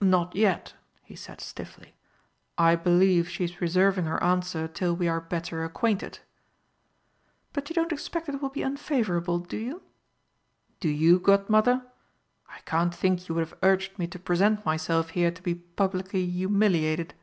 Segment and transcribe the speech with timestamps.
[0.00, 0.74] "Not yet,"
[1.04, 1.94] he said stiffly.
[2.58, 6.18] "I believe she is reserving her answer till we are better acquainted."
[7.52, 9.82] "But you don't expect it will be unfavourable, do you?"
[10.80, 11.86] "Do you, Godmother?
[12.48, 16.26] I can't think you would have urged me to present myself here to be publicly
[16.28, 17.14] humiliated."